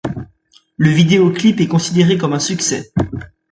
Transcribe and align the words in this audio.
Le 0.77 0.89
vidéo-clip 0.89 1.59
est 1.61 1.67
considéré 1.67 2.17
comme 2.17 2.33
un 2.33 2.39
succès. 2.39 2.91